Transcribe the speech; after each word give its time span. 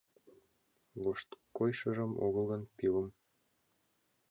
Вошткойшыжым 1.01 2.11
огыл 2.25 2.45
гын, 2.51 2.63
пивым 2.77 3.07